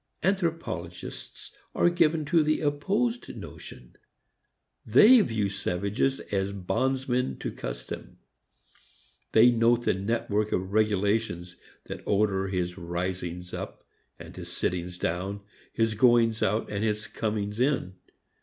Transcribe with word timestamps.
Anthropologists 0.23 1.51
are 1.75 1.91
given 1.91 2.25
to 2.25 2.41
the 2.41 2.61
opposed 2.61 3.35
notion. 3.37 3.97
They 4.83 5.19
view 5.21 5.47
savages 5.47 6.19
as 6.33 6.53
bondsmen 6.53 7.37
to 7.37 7.51
custom. 7.51 8.17
They 9.33 9.51
note 9.51 9.83
the 9.83 9.93
network 9.93 10.53
of 10.53 10.73
regulations 10.73 11.55
that 11.85 12.01
order 12.07 12.47
his 12.47 12.79
risings 12.79 13.53
up 13.53 13.83
and 14.17 14.35
his 14.35 14.51
sittings 14.51 14.97
down, 14.97 15.41
his 15.71 15.93
goings 15.93 16.41
out 16.41 16.67
and 16.71 16.83
his 16.83 17.05
comings 17.05 17.59
in. 17.59 17.93